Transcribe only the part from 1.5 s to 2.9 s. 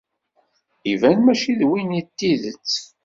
d win n tidet.